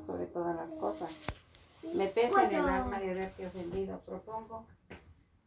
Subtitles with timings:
[0.00, 1.10] sobre todas las cosas.
[1.94, 4.00] Me pesa en el alma de haberte ofendido.
[4.00, 4.66] Propongo,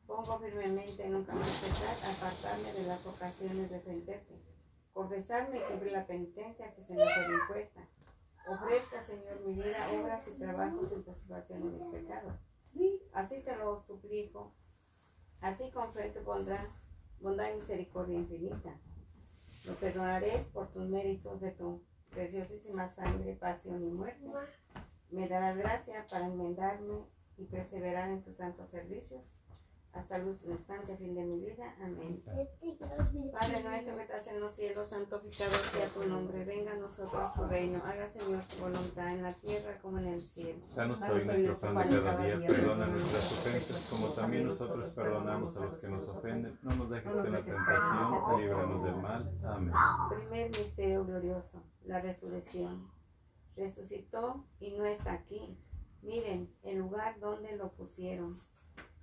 [0.07, 4.41] pongo firmemente nunca más cesar, apartarme de las ocasiones de ofenderte.
[4.93, 7.81] Confesarme y cumplir la penitencia que se me fue impuesta.
[8.47, 12.33] Ofrezca, Señor, mi vida, obras y trabajos en satisfacción de mis pecados.
[13.13, 14.53] Así te lo suplico.
[15.41, 16.69] Así con fe pondrá
[17.19, 18.75] bondad y misericordia infinita.
[19.65, 21.81] Lo perdonaré por tus méritos de tu
[22.11, 24.29] preciosísima sangre, pasión y muerte.
[25.09, 26.99] Me darás gracia para enmendarme
[27.37, 29.21] y perseverar en tus santos servicios
[29.93, 31.75] hasta el último instante, fin de mi vida.
[31.81, 32.23] Amén.
[33.31, 36.45] Padre nuestro que estás en los cielos, santificado sea tu nombre.
[36.45, 37.81] Venga a nosotros tu reino.
[37.83, 40.59] Haga, Señor, tu voluntad en la tierra como en el cielo.
[40.75, 42.47] Danos hoy nuestro pan de cada día.
[42.47, 46.57] Perdona nuestras ofensas como también nosotros perdonamos a los que nos ofenden.
[46.61, 49.39] No nos dejes en la tentación, líbranos del mal.
[49.43, 49.73] Amén.
[50.09, 52.89] Primer misterio glorioso, la resurrección.
[53.57, 55.57] Resucitó y no está aquí.
[56.01, 58.39] Miren el lugar donde lo pusieron.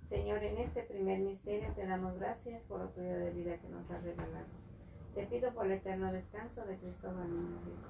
[0.09, 3.89] Señor, en este primer misterio te damos gracias por la autoridad de vida que nos
[3.91, 4.47] has regalado.
[5.13, 7.89] Te pido por el eterno descanso de Cristóbal Niño Rico.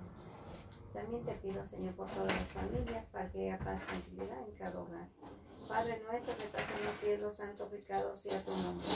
[0.94, 4.56] También te pido, Señor, por todas las familias para que haya paz y tranquilidad en
[4.56, 5.08] cada hogar.
[5.68, 8.88] Padre nuestro que estás en los cielos, santificado sea tu nombre.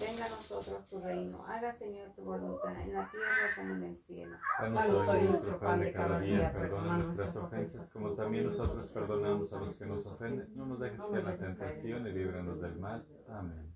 [0.00, 1.44] Venga a nosotros tu reino.
[1.46, 4.36] Haga, Señor, tu voluntad en la tierra como en el cielo.
[4.58, 6.52] Danos hoy nuestro pan de cada día.
[6.52, 10.56] Perdona nuestras ofensas como también nosotros perdonamos a los que nos ofenden.
[10.56, 13.06] No nos dejes caer en la tentación y líbranos del mal.
[13.28, 13.75] Amén.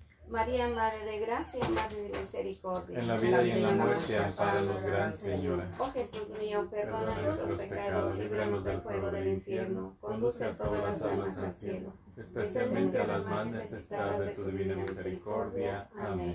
[0.31, 2.99] María, Madre de Gracia, Madre de Misericordia.
[2.99, 5.69] En la vida y en la muerte, amparanos, Gran Señora.
[5.77, 11.01] Oh Jesús mío, perdona nuestros pecados, líbranos del fuego del infierno, conduce a todas las
[11.01, 15.89] almas al cielo, especialmente a las más necesitadas de tu divina misericordia.
[15.99, 16.33] Amén.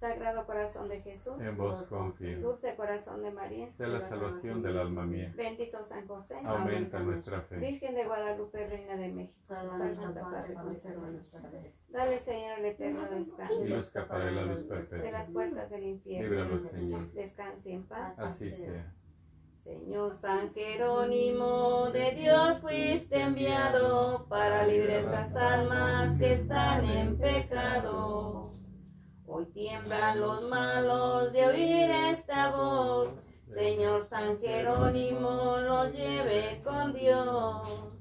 [0.00, 2.40] Sagrado corazón de Jesús, En vos confío.
[2.40, 5.30] dulce corazón de María, Sé la salvación del alma mía.
[5.36, 7.58] bendito San José, Aumenta nuestra fe.
[7.58, 11.74] Virgen de Guadalupe, Reina de México, salva Padre.
[11.88, 15.32] Dale, Señor, el eterno Y descanso lo escaparé la luz de las perfecta.
[15.34, 16.28] puertas del infierno.
[16.30, 17.12] Líbralos, Señor.
[17.12, 18.18] Descanse en paz.
[18.18, 18.94] Así sea.
[19.58, 28.54] Señor San Jerónimo, de Dios fuiste enviado para librar las almas que están en pecado.
[29.32, 33.10] Hoy tiemblan los malos de oír esta voz.
[33.54, 37.92] Señor San Jerónimo, los lleve con Dios.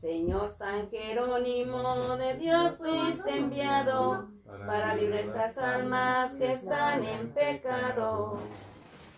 [0.00, 4.30] Señor San Jerónimo, de Dios fuiste enviado
[4.64, 8.38] para librar estas almas que están en pecado.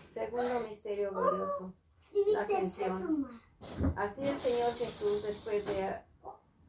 [0.09, 1.73] Segundo misterio glorioso,
[2.25, 3.27] la ascensión.
[3.95, 5.93] Así el Señor Jesús, después de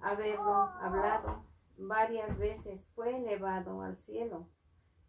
[0.03, 1.45] haberlo hablado
[1.79, 4.47] varias veces, fue elevado al cielo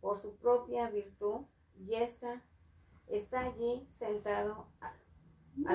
[0.01, 1.41] por su propia virtud
[1.75, 2.43] y está,
[3.07, 4.93] está allí sentado a,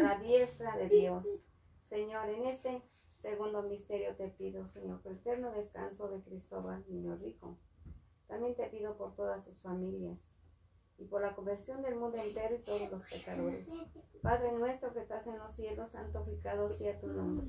[0.00, 1.26] la diestra de Dios.
[1.82, 2.82] Señor, en este
[3.16, 7.58] segundo misterio te pido, Señor, por el eterno descanso de Cristóbal, niño rico.
[8.26, 10.34] También te pido por todas sus familias
[10.98, 13.68] y por la conversión del mundo entero y todos los pecadores.
[14.22, 17.48] Padre nuestro que estás en los cielos, santificado sea tu nombre.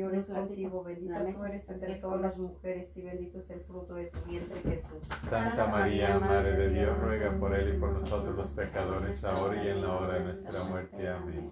[0.09, 4.05] es contigo, bendita tú eres entre todas las mujeres y bendito es el fruto de
[4.05, 5.03] tu vientre Jesús.
[5.29, 9.67] Santa María, Madre de Dios, ruega por él y por nosotros los pecadores, ahora y
[9.67, 11.07] en la hora de nuestra muerte.
[11.07, 11.51] Amén.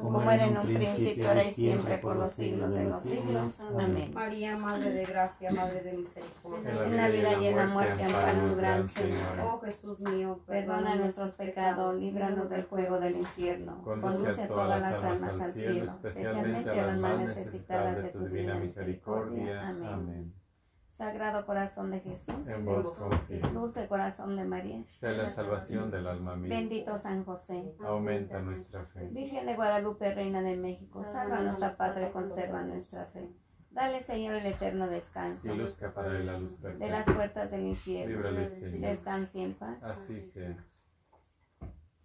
[0.00, 3.60] Como era en un principio, ahora y siempre, por los siglos de los siglos.
[3.60, 4.10] Amén.
[4.12, 6.84] María, Madre de gracia, Madre de misericordia.
[6.84, 9.40] En la vida y en la muerte, amparanos, gran Señor.
[9.42, 13.82] Oh Jesús mío, Perdona nuestros pecados, líbranos del fuego del infierno.
[13.82, 18.54] Conduce a todas las almas al cielo, especialmente a las más necesitadas de tu divina
[18.56, 19.68] misericordia.
[19.68, 20.41] Amén.
[20.92, 23.40] Sagrado corazón de Jesús, En vos confío.
[23.48, 26.50] dulce corazón de María, Sea la salvación del alma mía.
[26.50, 29.08] bendito San José, Aumenta nuestra fe.
[29.10, 33.30] Virgen de Guadalupe, Reina de México, salva nuestra patria y conserva nuestra fe.
[33.70, 37.14] Dale, Señor, el eterno descanso Y luz que la luz de las perfecta.
[37.14, 38.14] puertas del infierno.
[38.14, 38.80] Líbrale, Señor.
[38.90, 39.82] Descanse en paz.
[39.82, 40.62] Así sea.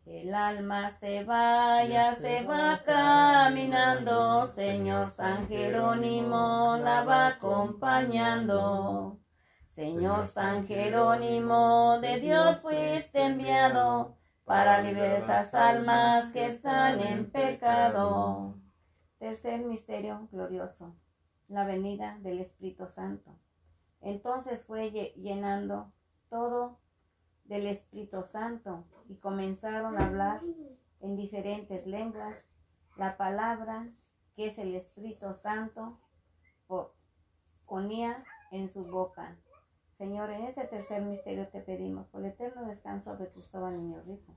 [0.10, 9.20] El alma se vaya, se va caminando, Señor San Jerónimo la va acompañando.
[9.66, 18.56] Señor San Jerónimo, de Dios fuiste enviado para librar estas almas que están en pecado.
[19.20, 20.96] Tercer misterio glorioso,
[21.50, 23.38] la venida del Espíritu Santo.
[24.00, 25.92] Entonces fue lle- llenando
[26.30, 26.80] todo
[27.48, 30.42] del Espíritu Santo y comenzaron a hablar
[31.02, 32.44] en diferentes lenguas
[32.96, 33.90] la palabra
[34.36, 36.00] que es el Espíritu Santo
[36.68, 36.94] po-
[37.66, 39.38] ponía en su boca.
[39.98, 44.36] Señor, en ese tercer misterio te pedimos por el eterno descanso de Cristóbal Niño Rico.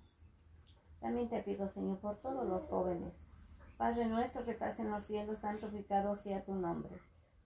[1.01, 3.29] También te pido, Señor, por todos los jóvenes.
[3.77, 6.99] Padre nuestro que estás en los cielos, santificado sea tu nombre.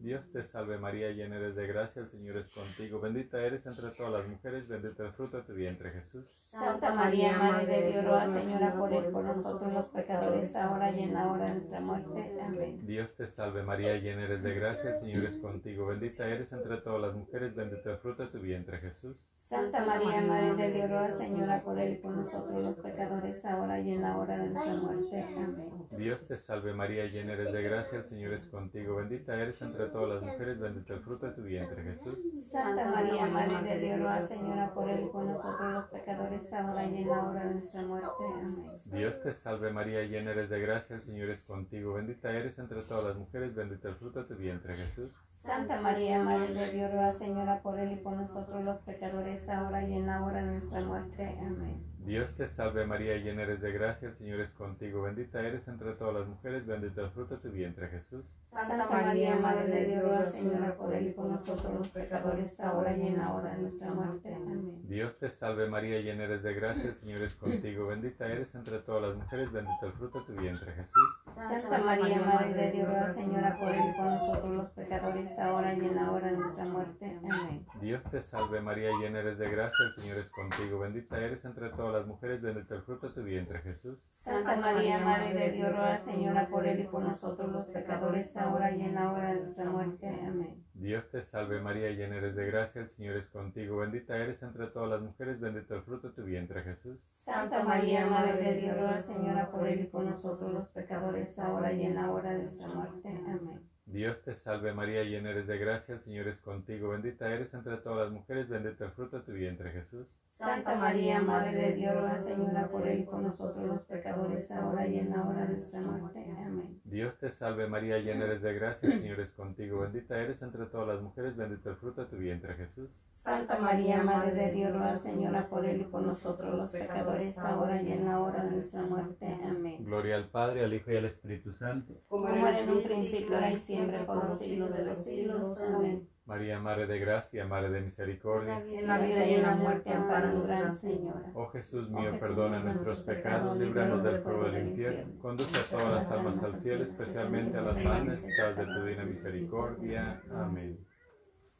[0.00, 3.00] Dios te salve María, llena eres de gracia, el Señor es contigo.
[3.00, 6.24] Bendita eres entre todas las mujeres, bendito el fruto de tu vientre Jesús.
[6.50, 11.02] Santa María, Madre de Dios, ruega, Señora, por él, por nosotros los pecadores, ahora y
[11.02, 12.40] en la hora de nuestra muerte.
[12.40, 12.86] Amén.
[12.86, 15.86] Dios te salve María, llena eres de gracia, el Señor es contigo.
[15.86, 19.16] Bendita eres entre todas las mujeres, bendito el fruto de tu vientre Jesús.
[19.34, 23.90] Santa María, Madre de Dios, ruega, Señora, por él por nosotros los pecadores, ahora y
[23.92, 25.22] en la hora de nuestra muerte.
[25.36, 25.86] Amén.
[25.90, 28.96] Dios te salve María, llena eres de gracia, el Señor es contigo.
[28.96, 32.18] Bendita eres entre todas las mujeres, bendito el fruto de tu vientre Jesús.
[32.50, 36.86] Santa María, Madre de Dios, ruega, Señora, por él y por nosotros los pecadores, ahora
[36.86, 38.08] y en la hora de nuestra muerte.
[38.34, 38.70] Amén.
[38.86, 41.94] Dios te salve María, llena eres de gracia, el Señor es contigo.
[41.94, 45.12] Bendita eres entre todas las mujeres, bendito el fruto de tu vientre Jesús.
[45.34, 49.82] Santa María, Madre de Dios, ruega, Señora, por él y por nosotros los pecadores, ahora
[49.86, 51.38] y en la hora de nuestra muerte.
[51.40, 51.97] Amén.
[52.08, 55.02] Dios te salve María, llena eres de gracia, el Señor es contigo.
[55.02, 58.24] Bendita eres entre todas las mujeres, bendito el fruto de tu vientre Jesús.
[58.50, 62.96] Santa María, Madre de Dios, ruega, Señora, por él y por nosotros los pecadores, ahora
[62.96, 64.34] y en la hora de nuestra muerte.
[64.34, 64.88] Amén.
[64.88, 67.88] Dios te salve María, llena eres de gracia, el Señor es contigo.
[67.88, 71.27] Bendita eres entre todas las mujeres, bendito el fruto de tu vientre Jesús.
[71.32, 75.74] Santa María, Madre de Dios, ruega, Señora, por él y por nosotros los pecadores, ahora
[75.74, 77.18] y en la hora de nuestra muerte.
[77.30, 77.66] Amén.
[77.80, 80.80] Dios te salve María, llena eres de gracia, el Señor es contigo.
[80.80, 83.98] Bendita eres entre todas las mujeres, bendito el fruto de tu vientre Jesús.
[84.10, 88.70] Santa María, Madre de Dios, ruega, Señora, por él y por nosotros los pecadores, ahora
[88.70, 90.08] y en la hora de nuestra muerte.
[90.26, 90.64] Amén.
[90.78, 93.78] Dios te salve María, llena eres de gracia, el Señor es contigo.
[93.78, 97.00] Bendita eres entre todas las mujeres, bendito el fruto de tu vientre Jesús.
[97.08, 101.72] Santa María, Madre de Dios, ruega, Señora, por él y por nosotros los pecadores, ahora
[101.72, 103.08] y en la hora de nuestra muerte.
[103.08, 103.67] Amén.
[103.90, 106.90] Dios te salve María, llena eres de gracia, el Señor es contigo.
[106.90, 110.06] Bendita eres entre todas las mujeres, bendito el fruto de tu vientre Jesús.
[110.30, 114.86] Santa María, Madre de Dios, ruega, Señora, por él y por nosotros los pecadores, ahora
[114.86, 116.24] y en la hora de nuestra muerte.
[116.46, 116.80] Amén.
[116.84, 119.80] Dios te salve María, llena eres de gracia, el Señor es contigo.
[119.80, 122.90] Bendita eres entre todas las mujeres, bendito el fruto de tu vientre Jesús.
[123.12, 127.82] Santa María, Madre de Dios, ruega, Señora, por él y por nosotros los pecadores, ahora
[127.82, 129.26] y en la hora de nuestra muerte.
[129.44, 129.84] Amén.
[129.84, 131.94] Gloria al Padre, al Hijo y al Espíritu Santo.
[132.06, 135.58] Como era en un principio, ahora y siempre, por los siglos de los siglos.
[135.58, 136.08] Amén.
[136.24, 138.58] María, Madre de Gracia, Madre de Misericordia.
[138.58, 141.30] En la vida y en la muerte, amparo, Gran Señora.
[141.34, 145.00] Oh Jesús mío, Oh Jesús perdona mío, nuestros pecados, líbranos del fuego del infierno.
[145.00, 145.22] infierno.
[145.22, 149.04] Conduce a todas las almas al cielo, especialmente a las más necesitadas de tu divina
[149.04, 150.22] misericordia.
[150.30, 150.78] Amén.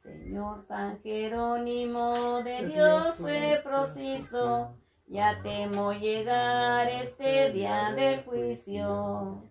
[0.02, 9.48] Señor San Jerónimo de Dios fue prostizo, ya temo llegar este día del juicio.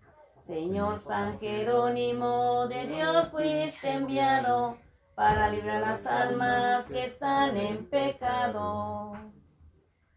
[0.48, 4.78] Señor San Jerónimo de Dios fuiste enviado
[5.14, 9.12] para librar las almas que están en pecado.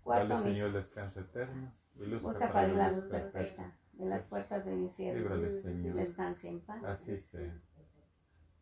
[0.01, 0.41] Cuarto Dale.
[0.43, 1.73] Señor, descanso eterno
[2.21, 5.19] Busca para la luz perpetua de las puertas del infierno.
[5.19, 5.95] Líbrale, Señor.
[5.95, 6.81] Descanse en paz.
[6.85, 7.61] Así sea.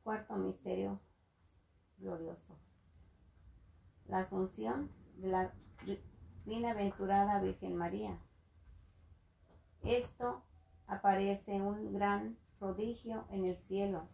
[0.01, 0.99] Cuarto misterio
[1.99, 2.57] glorioso.
[4.07, 5.53] La asunción de la
[5.85, 6.01] bi-
[6.45, 8.17] bienaventurada Virgen María.
[9.83, 10.41] Esto
[10.89, 14.07] aparece un gran prodigio en el cielo.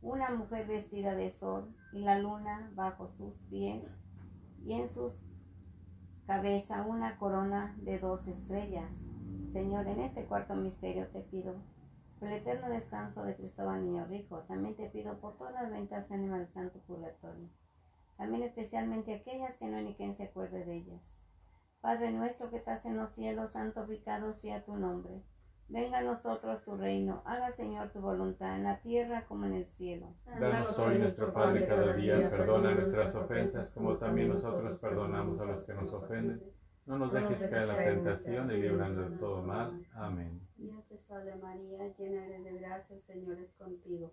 [0.00, 3.92] Una mujer vestida de sol y la luna bajo sus pies
[4.64, 5.20] y en sus
[6.26, 9.04] cabeza una corona de dos estrellas.
[9.48, 11.56] Señor, en este cuarto misterio te pido
[12.20, 14.44] por el eterno descanso de Cristóbal Niño Rico.
[14.46, 17.48] También te pido por todas las ventas ánimas del Santo Purgatorio.
[18.16, 21.18] También especialmente aquellas que no ni quien se acuerde de ellas.
[21.80, 25.22] Padre nuestro que estás en los cielos, santificado sea tu nombre.
[25.70, 27.22] Venga a nosotros tu reino.
[27.24, 30.14] Haga, Señor, tu voluntad en la tierra como en el cielo.
[30.40, 35.44] Danos hoy nuestro pan de cada día, perdona nuestras ofensas, como también nosotros perdonamos a
[35.44, 36.42] los que nos ofenden.
[36.86, 39.80] No nos dejes caer en la tentación y líbranos de todo mal.
[39.94, 40.40] Amén.
[40.56, 44.12] Dios te salve María, llena eres de gracia, el Señor es contigo.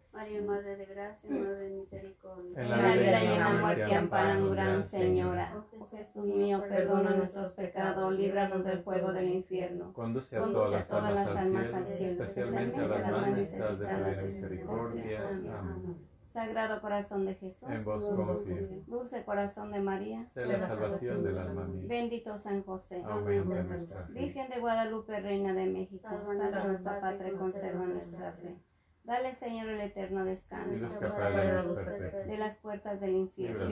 [0.13, 2.61] María, Madre de Gracia, Madre de Misericordia.
[2.61, 5.53] En la vida y en la muerte, amparanos, Gran Señora.
[5.79, 9.93] Oh Jesús mío, perdona nuestros pecados, líbranos del fuego del infierno.
[9.93, 13.11] Conduce a Conduce todas a todas las almas almas al cielo, cielo, especialmente a las
[13.11, 15.27] más necesitadas de tu misericordia.
[15.29, 16.11] Amén.
[16.27, 18.55] Sagrado corazón de Jesús, En vos confío.
[18.87, 21.83] dulce corazón de María, Sé la salvación del alma mía.
[21.87, 24.13] bendito San José, Aumenta nuestra fe.
[24.13, 26.33] Virgen de Guadalupe, Reina de México, salva
[26.67, 28.55] nuestra patria y conserva nuestra fe.
[29.03, 33.67] Dale, Señor, el eterno descanso de las puertas del infierno.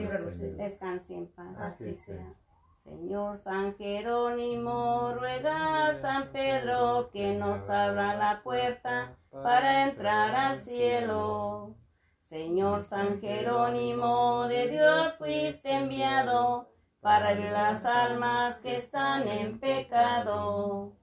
[0.56, 1.56] Descanse en paz.
[1.58, 2.34] Así sea.
[2.82, 10.60] Señor San Jerónimo, ruega a San Pedro que nos abra la puerta para entrar al
[10.60, 11.76] cielo.
[12.18, 20.96] Señor San Jerónimo, de Dios fuiste enviado para abrir las almas que están en pecado.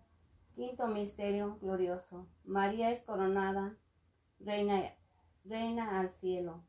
[0.56, 2.28] Quinto misterio glorioso.
[2.44, 3.76] María es coronada,
[4.39, 4.93] reina,
[5.45, 6.63] reina al cielo.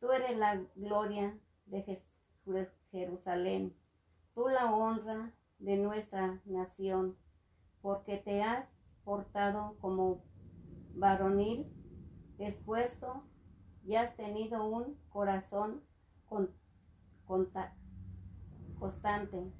[0.00, 1.98] Tú eres la gloria de
[2.90, 3.74] Jerusalén
[4.34, 7.16] tú la honra de nuestra nación,
[7.80, 8.72] porque te has
[9.04, 10.22] portado como
[10.94, 11.66] varonil,
[12.38, 13.24] esfuerzo
[13.84, 15.82] y has tenido un corazón
[16.28, 16.50] con-
[18.78, 19.52] constante.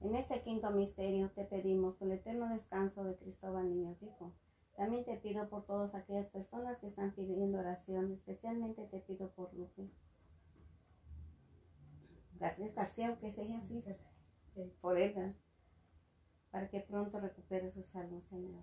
[0.00, 4.32] En este quinto misterio te pedimos el eterno descanso de Cristóbal Niño Rico.
[4.76, 9.52] También te pido por todas aquellas personas que están pidiendo oración, especialmente te pido por
[9.54, 9.88] Lupe.
[12.38, 13.82] García García, que se llama así,
[14.82, 15.34] por Edgar,
[16.50, 18.62] para que pronto recupere su salud, Señor.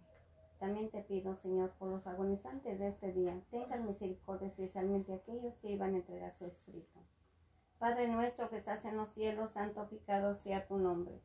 [0.60, 5.72] También te pido, Señor, por los agonizantes de este día, tengan misericordia especialmente aquellos que
[5.72, 7.00] iban a entregar su espíritu.
[7.80, 11.20] Padre nuestro que estás en los cielos, santificado sea tu nombre.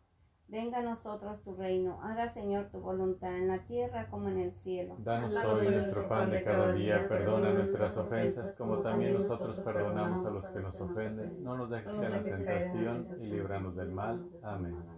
[0.49, 4.55] Venga a nosotros tu reino, haga Señor tu voluntad en la tierra como en el
[4.55, 4.97] cielo.
[4.99, 10.31] Danos hoy nuestro pan de cada día, perdona nuestras ofensas como también nosotros perdonamos a
[10.31, 11.45] los que nos ofenden.
[11.45, 14.27] No nos dejes caer en la tentación y líbranos del mal.
[14.43, 14.98] Amén.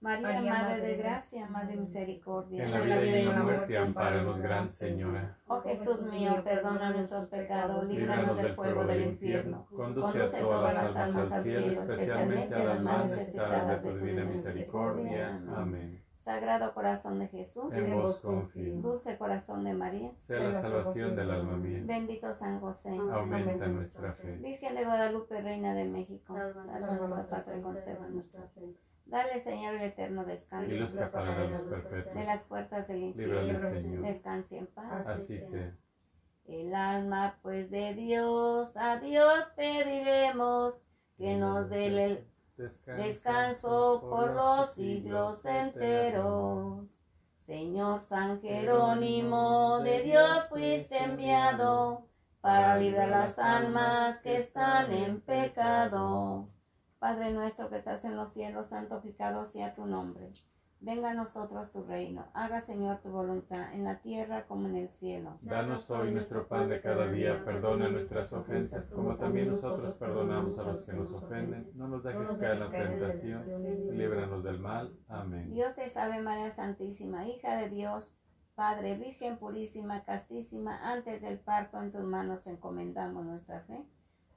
[0.00, 2.64] María, Madre de Gracia, Madre de Misericordia.
[2.64, 5.36] En la vida y en la muerte, amparanos, Gran Señora.
[5.46, 9.66] Oh Jesús mío, perdona nuestros pecados, líbranos del fuego del infierno.
[9.74, 14.24] Conduce a todas las almas al cielo, especialmente a las más necesitadas de tu divina
[14.24, 15.42] misericordia.
[15.54, 16.02] Amén.
[16.16, 18.74] Sagrado corazón de Jesús, En vos confío.
[18.76, 21.80] dulce corazón de María, Sea la salvación del alma mía.
[21.84, 24.36] bendito San José, Aumenta nuestra fe.
[24.36, 28.74] Virgen de Guadalupe, Reina de México, Salva salva nuestra patria y conserva nuestra fe.
[29.10, 30.74] Dale, Señor, el eterno Y descanso
[32.14, 33.80] de las puertas del Líbrale, infierno.
[33.80, 34.02] Señor.
[34.02, 35.06] Descanse en paz.
[35.06, 35.76] Así sea.
[36.46, 40.80] El alma, pues, de Dios, a Dios pediremos
[41.16, 42.28] que nos dé el
[42.86, 46.86] descanso por los siglos enteros.
[47.40, 52.06] Señor San Jerónimo, de Dios fuiste enviado
[52.40, 56.48] para librar las almas que están en pecado.
[57.00, 60.30] Padre nuestro que estás en los cielos, santificado sea tu nombre.
[60.80, 62.26] Venga a nosotros tu reino.
[62.34, 65.38] Haga, Señor, tu voluntad en la tierra como en el cielo.
[65.40, 70.64] Danos hoy nuestro pan de cada día, perdona nuestras ofensas, como también nosotros perdonamos a
[70.64, 71.70] los que nos ofenden.
[71.74, 74.94] No nos dejes caer en la tentación, líbranos del mal.
[75.08, 75.54] Amén.
[75.54, 78.12] Dios te salve María Santísima, hija de Dios,
[78.54, 83.86] Padre, Virgen purísima, castísima, antes del parto en tus manos encomendamos nuestra fe,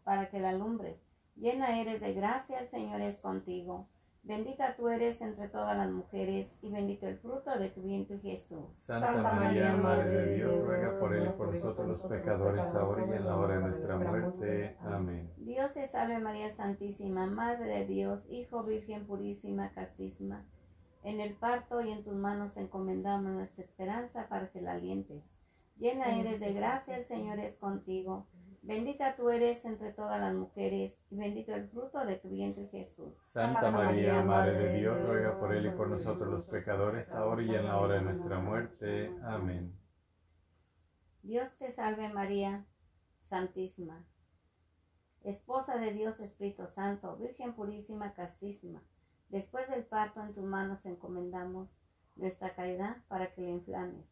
[0.05, 1.12] para que la alumbres.
[1.35, 3.87] Llena eres de gracia, el Señor es contigo.
[4.23, 8.69] Bendita tú eres entre todas las mujeres, y bendito el fruto de tu vientre Jesús.
[8.85, 13.17] Santa María, Madre de Dios, ruega por él y por nosotros los pecadores, ahora y
[13.17, 14.77] en la hora de nuestra muerte.
[14.79, 15.29] Amén.
[15.35, 20.45] Dios te salve María Santísima, Madre de Dios, Hijo Virgen purísima, castísima.
[21.03, 25.33] En el parto y en tus manos encomendamos nuestra esperanza para que la alientes.
[25.77, 28.25] Llena eres de gracia, el Señor es contigo.
[28.63, 33.13] Bendita tú eres entre todas las mujeres, y bendito el fruto de tu vientre Jesús.
[33.25, 37.53] Santa María, Madre de Dios, ruega por él y por nosotros los pecadores, ahora y
[37.53, 39.13] en la hora de nuestra muerte.
[39.23, 39.77] Amén.
[41.23, 42.65] Dios te salve María,
[43.19, 44.05] Santísima,
[45.23, 48.81] Esposa de Dios Espíritu Santo, Virgen purísima, castísima.
[49.27, 51.69] Después del parto en tus manos encomendamos
[52.15, 54.05] nuestra caridad para que la inflames.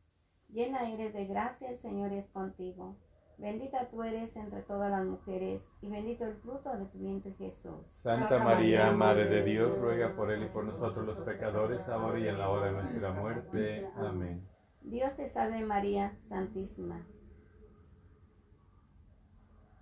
[0.49, 2.97] Llena eres de gracia, el Señor es contigo.
[3.41, 7.87] Bendita tú eres entre todas las mujeres, y bendito el fruto de tu vientre Jesús.
[7.91, 12.27] Santa María, Madre de Dios, ruega por él y por nosotros los pecadores, ahora y
[12.27, 13.89] en la hora de nuestra muerte.
[13.95, 14.47] Amén.
[14.81, 17.03] Dios te salve María, Santísima.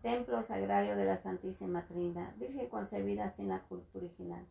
[0.02, 4.45] Templo sagrario de la Santísima Trinidad, Virgen concebida sin la culpa original.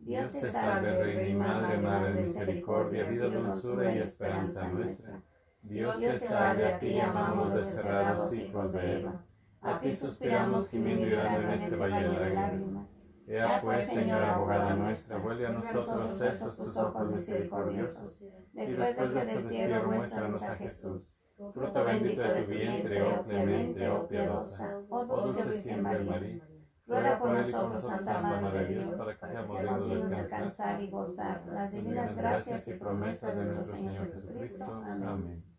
[0.00, 5.22] Dios te salve, Reina y Madre, Madre de misericordia, vida, dulzura y esperanza nuestra.
[5.62, 9.24] Dios te salve, a ti amamos desterrados hijos de Eva.
[9.62, 13.02] A ti suspiramos gimiendo y llorando en este valle de lágrimas.
[13.26, 18.18] Ea pues, Señora abogada nuestra, vuelve a nosotros esos tus ojos misericordiosos.
[18.52, 21.12] Después de este destierro, muéstranos a Jesús.
[21.54, 26.44] Fruto bendito de tu vientre, oh clemente, oh piadosa, oh dulce Virgen María.
[26.86, 31.46] Ruega por nosotros, Santa Madre de Dios, para que seamos dignos de alcanzar y gozar
[31.46, 34.64] las divinas gracias y promesas de nuestro Señor Jesucristo.
[34.64, 35.49] Amén.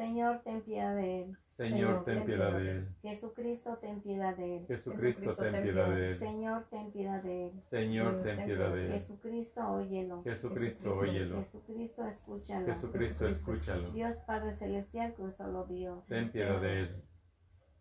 [0.00, 1.36] Señor, ten piedad de él.
[1.58, 2.88] Señor, ten piedad de él.
[3.02, 4.66] Jesucristo, ten piedad de él.
[4.66, 6.14] Jesucristo, ten piedad de él.
[6.14, 7.62] Señor, ten piedad de él.
[7.68, 8.92] Señor, ten piedad de él.
[8.92, 10.22] Jesucristo, óyelo.
[10.22, 11.36] Jesucristo, óyelo.
[11.36, 12.66] Jesucristo, escúchalo.
[12.66, 13.90] Jesucristo, escúchalo.
[13.90, 16.06] Dios Padre Celestial, que un solo Dios.
[16.06, 17.02] Ten piedad de él.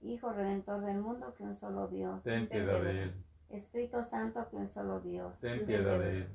[0.02, 2.22] Hijo Redentor del mundo, que un solo Dios.
[2.24, 3.14] Ten piedad de él.
[3.50, 5.40] Espíritu Santo, que un solo Dios.
[5.40, 6.28] Ten piedad de él.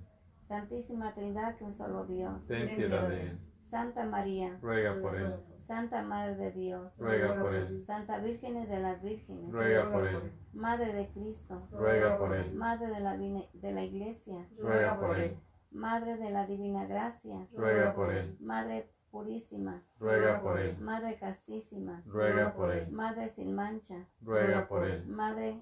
[0.48, 2.46] Santísima Trinidad, que un solo Dios.
[2.46, 3.38] Ten piedad de él.
[3.74, 5.34] Santa María, Ruega por él.
[5.58, 7.84] Santa Madre de Dios, Ruega por él.
[7.84, 10.32] Santa Vírgenes de las Vírgenes, Ruega por él.
[10.52, 12.54] Madre de Cristo, Ruega por él.
[12.54, 15.37] Madre de la, de la Iglesia, Ruega por él.
[15.72, 18.37] Madre de la Divina Gracia, Ruega por él.
[18.38, 20.78] Madre Purísima, Ruega por él.
[20.78, 22.92] Madre Castísima, Ruega por él.
[22.92, 25.04] Madre sin mancha, Ruega por él.
[25.08, 25.60] Madre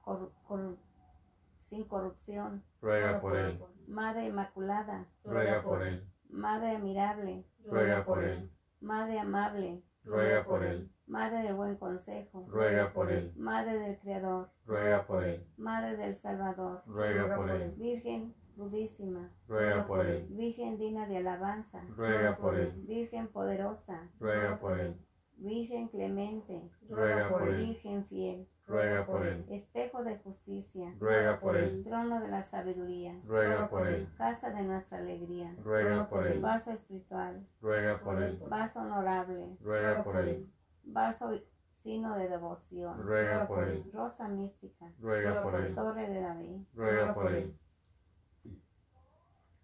[0.00, 0.78] cor- cor-
[1.60, 3.62] sin corrupción, Ruega por él.
[3.88, 6.08] Madre Inmaculada, Ruega por él.
[6.32, 8.50] Madre admirable, Ruega por él.
[8.80, 10.90] Madre amable, Ruega por él.
[11.06, 13.32] Madre del buen consejo, Ruega por él.
[13.36, 15.46] Madre del Creador, Ruega por él.
[15.58, 17.72] Madre del Salvador, Ruega por él.
[17.76, 20.26] Virgen pudísima, Ruega por él.
[20.30, 22.72] Virgen digna de alabanza, Ruega por él.
[22.86, 24.96] Virgen poderosa, Ruega por él.
[25.42, 27.66] Virgen clemente, Ruega por él.
[27.66, 29.44] Virgen fiel, Ruega por él.
[29.50, 31.82] espejo de justicia, Ruega por él.
[31.84, 34.08] trono de la sabiduría, Ruega por él.
[34.16, 36.40] casa de nuestra alegría, Ruega por él.
[36.40, 38.40] vaso espiritual, Ruega por él.
[38.48, 40.48] vaso honorable, Ruega por él.
[40.84, 41.30] vaso
[41.74, 43.82] sino de devoción, Ruega por él.
[43.92, 45.74] rosa mística, Ruega por él.
[45.74, 47.52] torre de David, Ruega por él.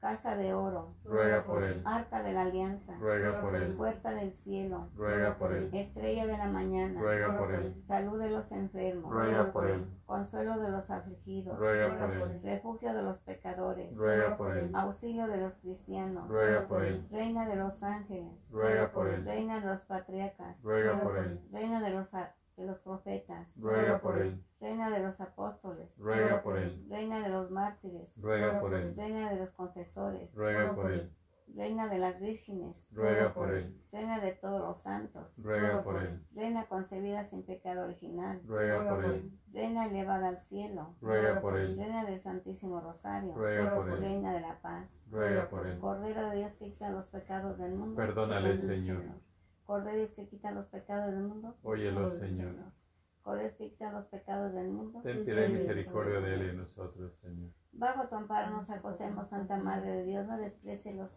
[0.00, 1.82] Casa de oro, Ruega por él.
[1.84, 3.74] arca de la alianza, Ruega por él.
[3.74, 5.70] puerta del cielo, Ruega por él.
[5.72, 7.74] estrella de la mañana, Ruega por él.
[7.78, 9.86] salud de los enfermos, Ruega por él.
[10.06, 12.40] consuelo de los afligidos, Ruega por él.
[12.42, 14.70] refugio de los pecadores, Ruega por él.
[14.74, 17.06] auxilio de los cristianos, Ruega por él.
[17.10, 19.24] reina de los ángeles, Ruega por él.
[19.24, 21.40] reina de los patriarcas, Ruega por él.
[21.52, 22.14] reina de los,
[22.58, 24.44] de los profetas, Ruega por él.
[24.60, 26.84] reina de los apóstoles, Ruega por él.
[26.90, 28.94] reina de los mártires, Ruega por él.
[28.96, 31.12] reina de los confesores, Ruega por él.
[31.54, 33.80] reina de las vírgenes, Ruega por él.
[33.92, 36.20] reina de todos los santos, Ruega por él.
[36.34, 39.30] reina concebida sin pecado original, Ruega por él.
[39.52, 41.76] reina elevada al cielo, Ruega por él.
[41.78, 43.98] reina del Santísimo Rosario, Ruega por él.
[44.00, 45.78] reina de la paz, Ruega por él.
[45.78, 49.02] Cordero de Dios que quita los pecados del mundo, Perdónale, Señor.
[49.68, 52.54] Cordero de Dios que quita los pecados del mundo, Óyelo, Señor.
[53.20, 56.42] Cordero de Dios que quita los pecados del mundo, Ten piedad y misericordia de él
[56.42, 57.50] y de nosotros, Señor.
[57.72, 61.10] Bajo tu amparo nos acogemos, Santa Madre de Dios, no desprecie los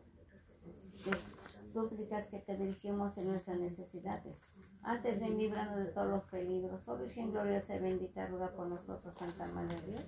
[1.05, 1.31] las
[1.71, 4.53] súplicas que te dirigimos en nuestras necesidades.
[4.83, 6.89] Antes ven líbranos de todos los peligros.
[6.89, 10.05] Oh Virgen gloriosa y bendita, ruega por nosotros, Santa Madre de Dios,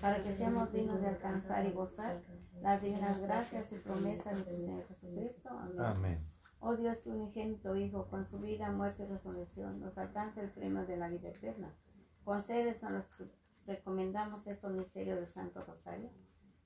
[0.00, 2.22] para que seamos dignos de alcanzar y gozar
[2.62, 5.48] las divinas gracias y promesas de nuestro Señor Jesucristo.
[5.50, 5.80] Amén.
[5.80, 6.39] Amén.
[6.60, 10.84] Oh Dios, que unigénito Hijo, con su vida, muerte y resurrección, nos alcanza el premio
[10.84, 11.74] de la vida eterna.
[12.22, 13.24] Concédenos a los que
[13.66, 16.10] recomendamos estos misterios del Santo Rosario,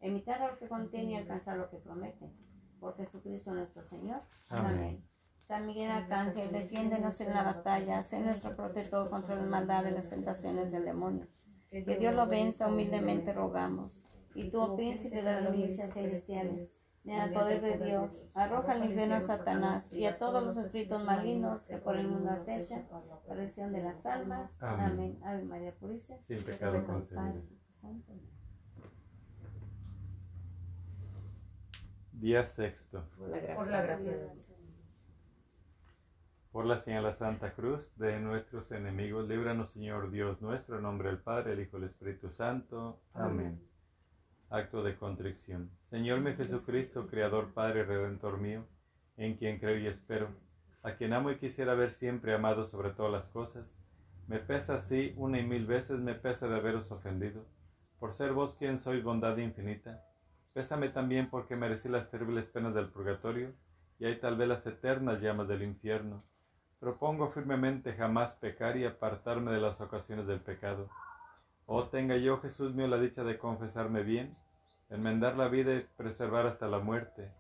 [0.01, 2.29] imitar lo que contiene y alcanzar lo que promete.
[2.81, 4.21] Por Jesucristo nuestro Señor.
[4.49, 5.05] Amén.
[5.41, 10.09] San Miguel Arcángel, defiéndenos en la batalla, sé nuestro protector contra las maldades y las
[10.09, 11.29] tentaciones del demonio.
[11.71, 14.01] Que Dios lo venza, humildemente rogamos.
[14.35, 18.85] Y tú, oh príncipe de las milicias celestiales, en el poder de Dios, arroja al
[18.85, 22.87] infierno a Satanás y a todos los espíritus malignos que por el mundo acechan,
[23.29, 24.63] perdición de las almas.
[24.63, 24.87] Amén.
[24.87, 25.21] Amén.
[25.23, 26.19] Ave María Purísima.
[26.27, 27.35] Sin pecado concebido.
[32.13, 33.05] Día sexto.
[33.19, 34.39] Por la gracia, Por la gracia de Dios.
[36.53, 40.85] Por la señal de la Santa Cruz de nuestros enemigos, líbranos, Señor Dios nuestro, en
[40.85, 43.01] nombre del Padre, el Hijo y el Espíritu Santo.
[43.13, 43.61] Amén.
[44.51, 45.71] Acto de contrición.
[45.85, 48.65] Señor mi Jesucristo, Creador, Padre, Redentor mío,
[49.17, 50.29] en quien creo y espero,
[50.83, 53.67] a quien amo y quisiera ver siempre amado sobre todas las cosas,
[54.27, 57.45] me pesa así una y mil veces me pesa de haberos ofendido,
[57.99, 60.05] por ser vos quien sois bondad infinita.
[60.53, 63.53] Pésame también porque merecí las terribles penas del purgatorio
[63.99, 66.23] y hay tal vez las eternas llamas del infierno.
[66.79, 70.89] Propongo firmemente jamás pecar y apartarme de las ocasiones del pecado.
[71.67, 74.37] Oh, tenga yo, Jesús mío, la dicha de confesarme bien,
[74.91, 77.33] enmendar la vida y preservar hasta la muerte.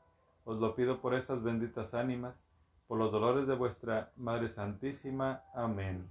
[0.45, 2.51] Os lo pido por esas benditas ánimas,
[2.87, 5.43] por los dolores de vuestra Madre Santísima.
[5.55, 6.09] Amén.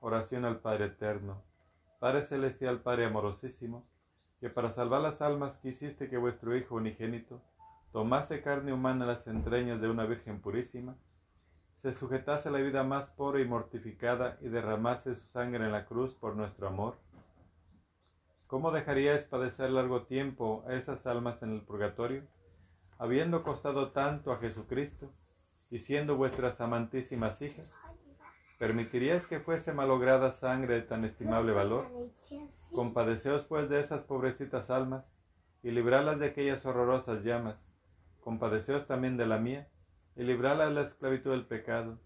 [0.00, 1.40] Oración al Padre Eterno.
[2.00, 3.86] Padre Celestial, Padre amorosísimo,
[4.40, 7.40] que para salvar las almas quisiste que vuestro Hijo unigénito
[7.92, 10.96] tomase carne humana en las entrañas de una Virgen purísima,
[11.82, 15.86] se sujetase a la vida más pobre y mortificada y derramase su sangre en la
[15.86, 16.96] cruz por nuestro amor.
[18.50, 22.24] ¿Cómo dejaríais padecer largo tiempo a esas almas en el purgatorio,
[22.98, 25.08] habiendo costado tanto a Jesucristo
[25.70, 27.72] y siendo vuestras amantísimas hijas?
[28.58, 31.86] ¿Permitiríais que fuese malograda sangre de tan estimable valor?
[32.72, 35.12] Compadeceos pues de esas pobrecitas almas
[35.62, 37.64] y librarlas de aquellas horrorosas llamas.
[38.18, 39.68] Compadeceos también de la mía
[40.16, 42.00] y librarla de la esclavitud del pecado.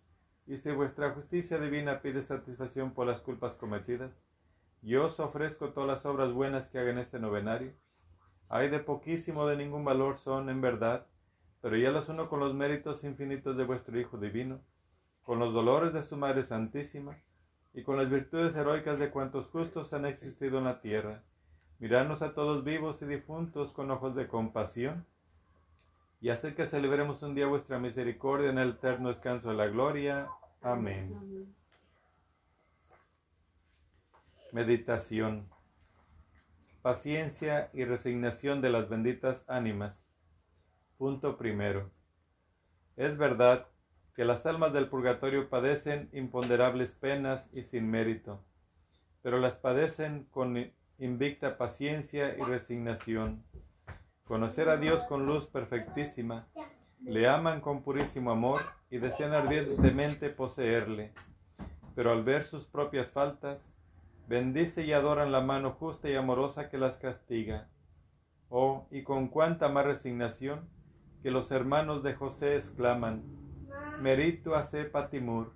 [0.46, 4.20] Y si vuestra justicia divina pide satisfacción por las culpas cometidas,
[4.84, 7.72] yo os ofrezco todas las obras buenas que haga en este novenario.
[8.48, 11.06] Hay de poquísimo de ningún valor son, en verdad,
[11.62, 14.60] pero ya las uno con los méritos infinitos de vuestro Hijo Divino,
[15.22, 17.16] con los dolores de su Madre Santísima,
[17.72, 21.22] y con las virtudes heroicas de cuantos justos han existido en la tierra.
[21.78, 25.06] Mirarnos a todos vivos y difuntos con ojos de compasión,
[26.20, 30.28] y hacer que celebremos un día vuestra misericordia en el eterno descanso de la gloria.
[30.62, 31.54] Amén.
[34.54, 35.48] Meditación.
[36.80, 40.06] Paciencia y resignación de las benditas ánimas.
[40.96, 41.90] Punto primero.
[42.94, 43.66] Es verdad
[44.14, 48.44] que las almas del purgatorio padecen imponderables penas y sin mérito,
[49.22, 53.42] pero las padecen con invicta paciencia y resignación.
[54.22, 56.46] Conocer a Dios con luz perfectísima,
[57.00, 61.12] le aman con purísimo amor y desean ardientemente poseerle,
[61.96, 63.64] pero al ver sus propias faltas,
[64.26, 67.68] bendice y adoran la mano justa y amorosa que las castiga.
[68.48, 70.68] Oh, y con cuánta más resignación
[71.22, 73.22] que los hermanos de José exclaman,
[74.00, 75.54] Merito hace patimur,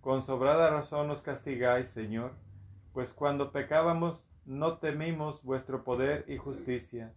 [0.00, 2.32] con sobrada razón nos castigáis, Señor,
[2.92, 7.14] pues cuando pecábamos no temimos vuestro poder y justicia.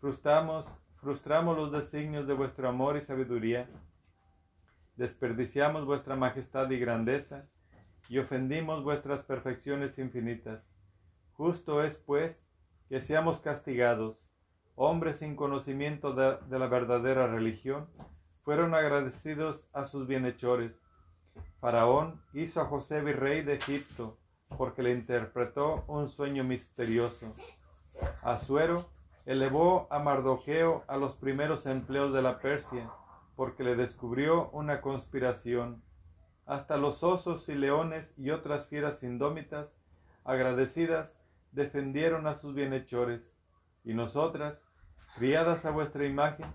[0.00, 3.68] Frustramos, frustramos los designios de vuestro amor y sabiduría,
[4.96, 7.48] desperdiciamos vuestra majestad y grandeza,
[8.12, 10.62] y ofendimos vuestras perfecciones infinitas.
[11.32, 12.44] Justo es, pues,
[12.90, 14.30] que seamos castigados,
[14.74, 17.88] hombres sin conocimiento de, la verdadera religión,
[18.42, 20.78] fueron agradecidos a sus bienhechores.
[21.58, 24.18] Faraón hizo a José virrey de Egipto
[24.58, 27.32] porque le interpretó un sueño misterioso.
[28.20, 28.90] Asuero
[29.24, 32.90] elevó a Mardoqueo a los primeros empleos de la Persia
[33.36, 35.82] porque le descubrió una conspiración.
[36.46, 39.76] Hasta los osos y leones y otras fieras indómitas,
[40.24, 43.32] agradecidas, defendieron a sus bienhechores.
[43.84, 44.64] Y nosotras,
[45.16, 46.52] criadas a vuestra imagen,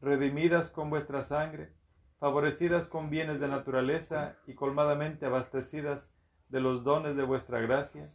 [0.00, 1.72] redimidas con vuestra sangre,
[2.18, 6.10] favorecidas con bienes de naturaleza y colmadamente abastecidas
[6.48, 8.12] de los dones de vuestra gracia,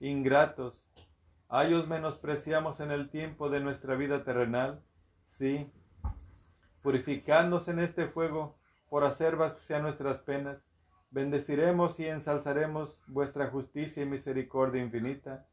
[0.00, 0.86] ingratos,
[1.48, 4.82] a ellos menospreciamos en el tiempo de nuestra vida terrenal,
[5.26, 5.70] sí,
[6.82, 8.58] purificándose en este fuego,
[8.88, 10.65] por acerbas que sean nuestras penas,
[11.16, 15.46] bendeciremos y ensalzaremos vuestra justicia y misericordia infinita.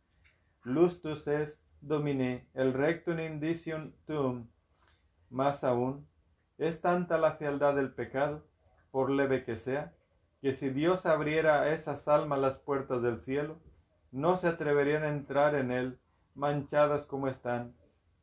[0.63, 4.49] Lustus es domine, el rectum indicium tuum,
[5.29, 6.05] más aún,
[6.57, 8.45] es tanta la fealdad del pecado,
[8.91, 9.93] por leve que sea,
[10.41, 13.57] que si Dios abriera a esas almas las puertas del cielo,
[14.11, 15.97] no se atreverían a entrar en él
[16.35, 17.73] manchadas como están,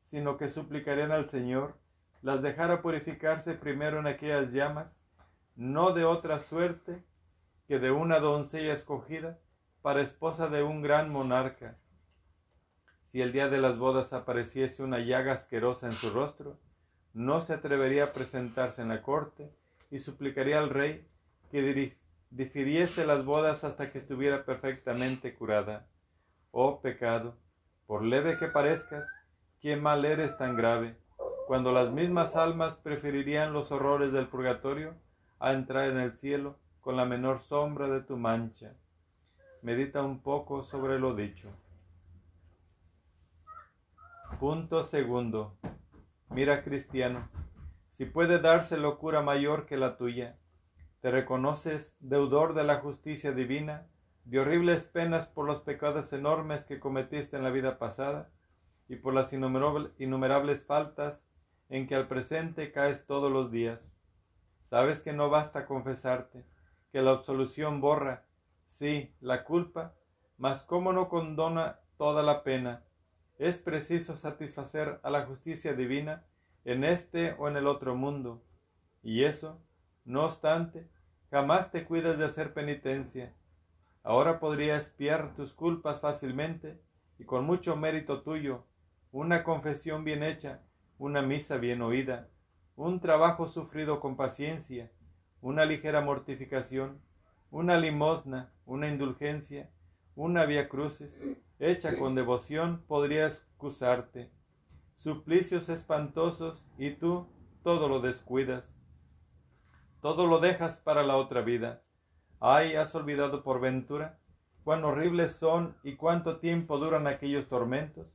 [0.05, 1.79] sino que suplicarían al Señor
[2.20, 5.03] las dejara purificarse primero en aquellas llamas,
[5.57, 7.03] no de otra suerte
[7.71, 9.39] que de una doncella escogida
[9.81, 11.79] para esposa de un gran monarca.
[13.05, 16.59] Si el día de las bodas apareciese una llaga asquerosa en su rostro,
[17.15, 19.53] no se atrevería a presentarse en la corte
[19.89, 21.07] y suplicaría al rey
[21.53, 21.97] que
[22.31, 25.87] difiriese las bodas hasta que estuviera perfectamente curada.
[26.51, 27.37] Oh pecado,
[27.87, 29.07] por leve que parezcas,
[29.61, 30.97] qué mal eres tan grave,
[31.47, 34.97] cuando las mismas almas preferirían los horrores del purgatorio
[35.39, 38.75] a entrar en el cielo con la menor sombra de tu mancha.
[39.62, 41.49] Medita un poco sobre lo dicho.
[44.38, 45.59] Punto segundo.
[46.31, 47.29] Mira, cristiano,
[47.90, 50.38] si puede darse locura mayor que la tuya,
[51.01, 53.87] te reconoces deudor de la justicia divina,
[54.25, 58.31] de horribles penas por los pecados enormes que cometiste en la vida pasada
[58.88, 61.25] y por las innumerables faltas
[61.69, 63.81] en que al presente caes todos los días.
[64.64, 66.45] Sabes que no basta confesarte,
[66.93, 68.26] que la absolución borra,
[68.66, 69.95] sí, la culpa,
[70.38, 72.84] mas cómo no condona toda la pena,
[73.38, 76.24] es preciso satisfacer a la justicia divina
[76.64, 78.43] en este o en el otro mundo.
[79.03, 79.61] Y eso,
[80.05, 80.91] no obstante,
[81.30, 83.34] jamás te cuidas de hacer penitencia.
[84.03, 86.80] Ahora podría espiar tus culpas fácilmente
[87.18, 88.66] y con mucho mérito tuyo,
[89.12, 90.62] una confesión bien hecha,
[90.99, 92.28] una misa bien oída,
[92.76, 94.91] un trabajo sufrido con paciencia,
[95.41, 97.01] una ligera mortificación,
[97.51, 99.70] una limosna, una indulgencia,
[100.14, 101.20] una vía crucis,
[101.59, 104.30] hecha con devoción, podría excusarte.
[104.97, 107.26] Suplicios espantosos y tú
[107.62, 108.68] todo lo descuidas.
[110.01, 111.82] Todo lo dejas para la otra vida.
[112.38, 114.18] Ay, ¿has olvidado por ventura
[114.64, 118.07] cuán horribles son y cuánto tiempo duran aquellos tormentos?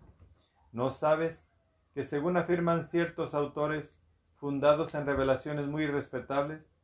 [0.72, 1.48] ¿No sabes
[1.94, 4.00] que según afirman ciertos autores
[4.36, 6.75] fundados en revelaciones muy respetables,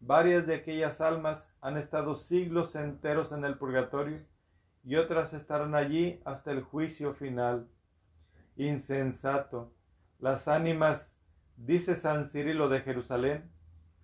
[0.00, 4.24] varias de aquellas almas han estado siglos enteros en el purgatorio
[4.82, 7.68] y otras estarán allí hasta el juicio final?
[8.56, 9.72] Insensato,
[10.18, 11.16] las ánimas,
[11.56, 13.50] dice San Cirilo de Jerusalén,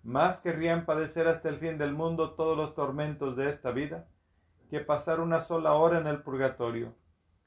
[0.03, 4.07] más querrían padecer hasta el fin del mundo todos los tormentos de esta vida
[4.69, 6.95] que pasar una sola hora en el purgatorio.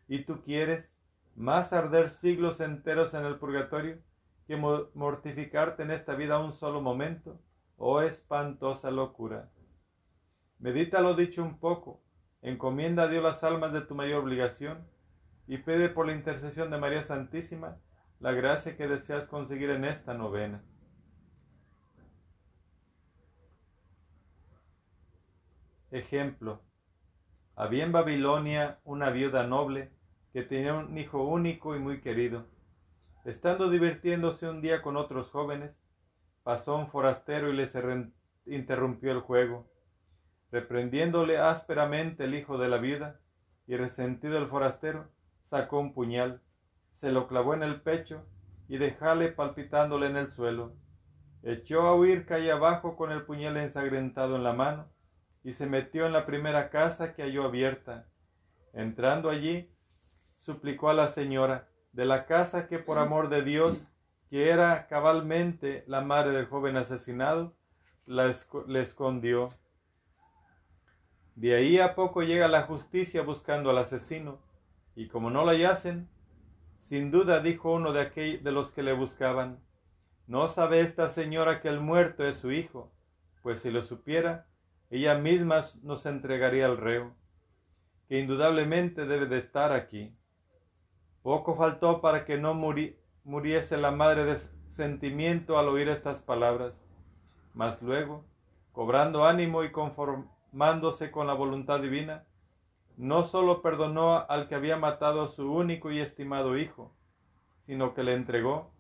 [0.09, 0.93] ¿Y tú quieres
[1.37, 3.99] más arder siglos enteros en el purgatorio
[4.47, 7.41] que mortificarte en esta vida un solo momento?
[7.83, 9.49] Oh espantosa locura.
[10.59, 12.03] Medita lo dicho un poco,
[12.43, 14.87] encomienda a Dios las almas de tu mayor obligación
[15.47, 17.79] y pide por la intercesión de María Santísima
[18.19, 20.63] la gracia que deseas conseguir en esta novena.
[25.91, 26.61] Ejemplo.
[27.57, 29.91] Había en Babilonia una viuda noble
[30.35, 32.45] que tenía un hijo único y muy querido.
[33.25, 35.81] Estando divirtiéndose un día con otros jóvenes,
[36.43, 37.75] pasó un forastero y les
[38.47, 39.71] interrumpió el juego.
[40.51, 43.21] Reprendiéndole ásperamente el hijo de la viuda,
[43.67, 45.09] y resentido el forastero,
[45.43, 46.43] sacó un puñal,
[46.93, 48.27] se lo clavó en el pecho
[48.69, 50.75] y dejále palpitándole en el suelo.
[51.43, 54.89] Echó a huir calle abajo con el puñal ensangrentado en la mano
[55.43, 58.09] y se metió en la primera casa que halló abierta.
[58.73, 59.73] Entrando allí,
[60.37, 63.87] suplicó a la señora de la casa que por amor de Dios,
[64.31, 67.53] que era cabalmente la madre del joven asesinado,
[68.07, 68.33] la
[68.69, 69.51] le escondió.
[71.35, 74.39] De ahí a poco llega la justicia buscando al asesino,
[74.95, 76.09] y como no la hallacen,
[76.79, 79.59] sin duda dijo uno de, aquel, de los que le buscaban,
[80.29, 82.93] no sabe esta señora que el muerto es su hijo,
[83.43, 84.47] pues si lo supiera,
[84.91, 87.17] ella misma nos entregaría al reo,
[88.09, 90.15] que indudablemente debe de estar aquí.
[91.23, 92.55] Poco faltó para que no
[93.25, 96.75] muriese la madre de sentimiento al oír estas palabras,
[97.55, 98.25] mas luego,
[98.73, 102.25] cobrando ánimo y conformándose con la voluntad divina,
[102.97, 106.95] no sólo perdonó al que había matado a su único y estimado hijo,
[107.67, 108.71] sino que le entregó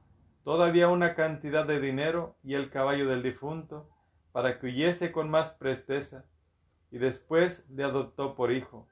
[0.44, 3.88] todavía una cantidad de dinero y el caballo del difunto,
[4.32, 6.24] para que huyese con más presteza,
[6.90, 8.88] y después le adoptó por hijo.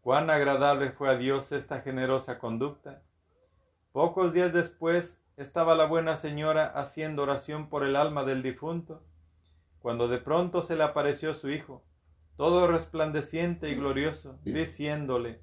[0.00, 3.02] Cuán agradable fue a Dios esta generosa conducta.
[3.94, 9.04] Pocos días después estaba la buena señora haciendo oración por el alma del difunto,
[9.78, 11.84] cuando de pronto se le apareció su hijo,
[12.36, 15.42] todo resplandeciente y glorioso, diciéndole,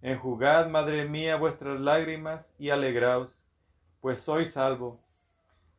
[0.00, 3.36] Enjugad, madre mía, vuestras lágrimas y alegraos,
[4.00, 5.04] pues soy salvo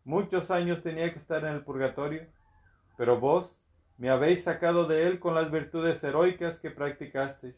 [0.03, 2.27] Muchos años tenía que estar en el purgatorio,
[2.95, 3.57] pero vos
[3.97, 7.55] me habéis sacado de él con las virtudes heroicas que practicasteis,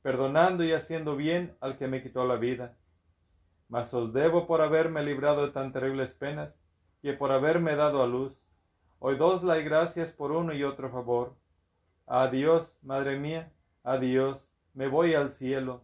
[0.00, 2.74] perdonando y haciendo bien al que me quitó la vida.
[3.68, 6.60] Mas os debo por haberme librado de tan terribles penas,
[7.02, 8.42] que por haberme dado a luz.
[8.98, 11.34] Hoy dos las gracias por uno y otro favor.
[12.06, 13.52] Adiós, madre mía,
[13.82, 15.82] adiós, me voy al cielo,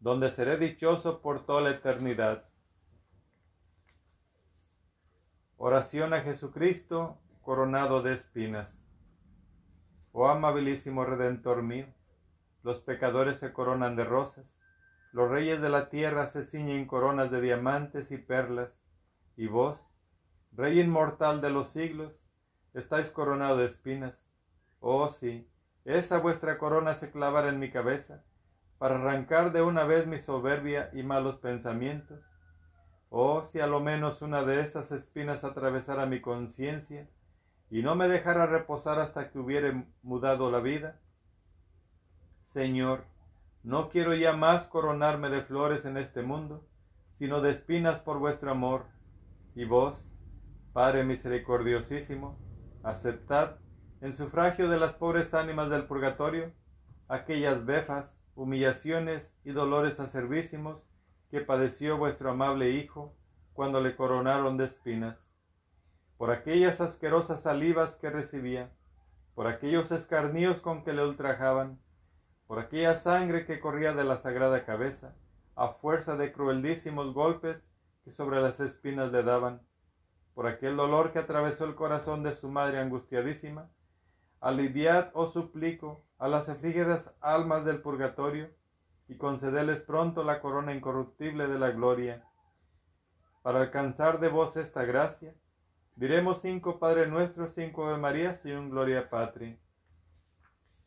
[0.00, 2.44] donde seré dichoso por toda la eternidad.
[5.56, 8.82] Oración a Jesucristo coronado de espinas.
[10.12, 11.86] Oh amabilísimo Redentor mío,
[12.62, 14.58] los pecadores se coronan de rosas,
[15.16, 18.76] los reyes de la tierra se ciñen coronas de diamantes y perlas,
[19.34, 19.88] y vos,
[20.52, 22.20] Rey inmortal de los siglos,
[22.74, 24.22] estáis coronado de espinas.
[24.78, 25.50] Oh sí,
[25.86, 28.24] esa vuestra corona se clavara en mi cabeza,
[28.76, 32.20] para arrancar de una vez mi soberbia y malos pensamientos,
[33.08, 37.08] Oh, si a lo menos una de esas espinas atravesara mi conciencia
[37.70, 41.00] y no me dejara reposar hasta que hubiere mudado la vida.
[42.44, 43.06] Señor,
[43.66, 46.64] no quiero ya más coronarme de flores en este mundo,
[47.14, 48.84] sino de espinas por vuestro amor.
[49.56, 50.12] Y vos,
[50.72, 52.38] Padre misericordiosísimo,
[52.84, 53.56] aceptad
[54.00, 56.52] en sufragio de las pobres ánimas del purgatorio
[57.08, 60.86] aquellas befas, humillaciones y dolores acervísimos
[61.28, 63.16] que padeció vuestro amable Hijo
[63.52, 65.18] cuando le coronaron de espinas,
[66.16, 68.72] por aquellas asquerosas salivas que recibía,
[69.34, 71.80] por aquellos escarníos con que le ultrajaban,
[72.46, 75.16] por aquella sangre que corría de la sagrada cabeza,
[75.56, 77.64] a fuerza de crueldísimos golpes
[78.04, 79.62] que sobre las espinas le daban,
[80.34, 83.70] por aquel dolor que atravesó el corazón de su madre angustiadísima,
[84.40, 88.50] aliviad, os suplico, a las afligidas almas del purgatorio,
[89.08, 92.24] y concedeles pronto la corona incorruptible de la gloria.
[93.42, 95.34] Para alcanzar de vos esta gracia,
[95.94, 99.58] diremos cinco Padre Nuestro, cinco Ave Marías y un Gloria Patri.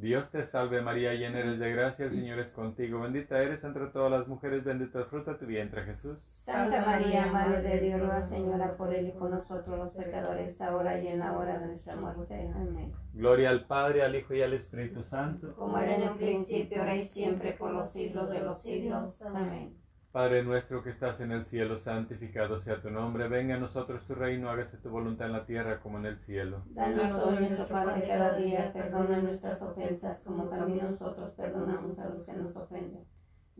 [0.00, 3.86] Dios te salve María, llena eres de gracia, el Señor es contigo, bendita eres entre
[3.88, 6.16] todas las mujeres, bendito el fruto de tu vientre Jesús.
[6.24, 10.98] Santa María, Madre de Dios, ruega Señora por él y por nosotros los pecadores, ahora
[10.98, 12.50] y en la hora de nuestra muerte.
[12.54, 12.94] Amén.
[13.12, 15.54] Gloria al Padre, al Hijo y al Espíritu Santo.
[15.54, 19.20] Como era en un principio, ahora y siempre, por los siglos de los siglos.
[19.20, 19.79] Amén.
[20.12, 24.16] Padre nuestro que estás en el cielo, santificado sea tu nombre, venga a nosotros tu
[24.16, 26.64] reino, hágase tu voluntad en la tierra como en el cielo.
[26.70, 32.08] Danos hoy nuestro pan de cada día, perdona nuestras ofensas, como también nosotros perdonamos a
[32.08, 33.04] los que nos ofenden.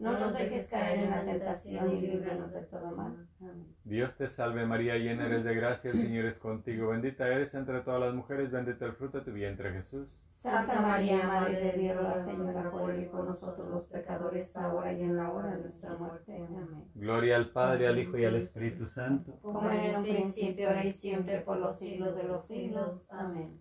[0.00, 3.28] No nos dejes caer en la tentación y líbranos de todo mal.
[3.38, 3.66] Amén.
[3.84, 7.82] Dios te salve María, llena eres de gracia, el Señor es contigo, bendita eres entre
[7.82, 10.08] todas las mujeres, bendito el fruto de tu vientre Jesús.
[10.32, 15.02] Santa María, Madre de Dios, ruega Señora por y por nosotros los pecadores, ahora y
[15.02, 16.46] en la hora de nuestra muerte.
[16.48, 16.84] Amén.
[16.94, 19.38] Gloria al Padre, al Hijo y al Espíritu Santo.
[19.42, 23.04] Como era en un principio, ahora y siempre, por los siglos de los siglos.
[23.10, 23.60] Amén.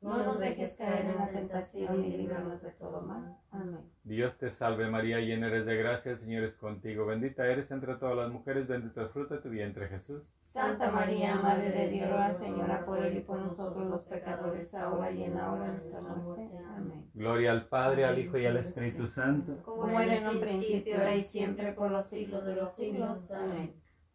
[0.00, 3.36] No nos dejes caer en la tentación y líbranos de todo mal.
[3.50, 3.80] Amén.
[4.04, 7.96] Dios te salve María, llena eres de gracia, el Señor es contigo, bendita eres entre
[7.96, 10.22] todas las mujeres, bendito el fruto de tu vientre Jesús.
[10.40, 15.10] Santa María, Madre de Dios, ruega Señora por él y por nosotros los pecadores, ahora
[15.10, 16.58] y en la hora de nuestra muerte.
[16.76, 17.10] Amén.
[17.14, 19.60] Gloria al Padre, al Hijo y al Espíritu Santo.
[19.64, 23.30] Como era en un principio, ahora y siempre, por los siglos de los siglos.
[23.32, 23.74] Amén.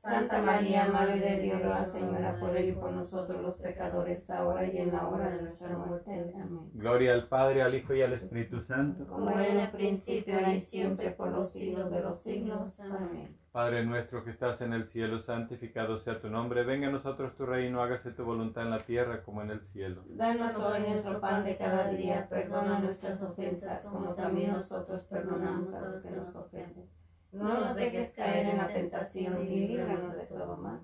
[0.00, 4.66] Santa María, Madre de Dios, ruega Señora por él y por nosotros los pecadores, ahora
[4.66, 6.10] y en la hora de nuestra muerte.
[6.36, 6.70] Amén.
[6.72, 9.06] Gloria al Padre, al Hijo y al Espíritu Santo.
[9.06, 12.80] Como era en el principio, ahora y siempre, por los siglos de los siglos.
[12.80, 13.36] Amén.
[13.52, 17.44] Padre nuestro que estás en el cielo, santificado sea tu nombre, venga a nosotros tu
[17.44, 20.02] reino, hágase tu voluntad en la tierra como en el cielo.
[20.06, 25.88] Danos hoy nuestro pan de cada día, perdona nuestras ofensas, como también nosotros perdonamos a
[25.88, 26.99] los que nos ofenden.
[27.32, 30.80] No nos dejes caer en la tentación y líbranos de todo mal.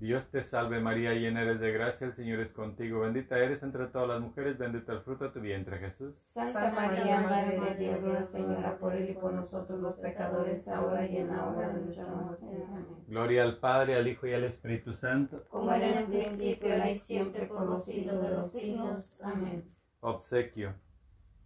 [0.00, 3.86] Dios te salve María, llena eres de gracia, el Señor es contigo, bendita eres entre
[3.88, 6.14] todas las mujeres, bendito el fruto de tu vientre Jesús.
[6.16, 11.06] Santa María, Madre de Dios, ruega Señora por él y por nosotros los pecadores, ahora
[11.06, 12.46] y en la hora de nuestra muerte.
[12.66, 12.86] Amén.
[13.08, 15.44] Gloria al Padre, al Hijo y al Espíritu Santo.
[15.50, 19.20] Como era en el principio, ahora y siempre, por los siglos de los siglos.
[19.22, 19.70] Amén.
[20.00, 20.72] Obsequio.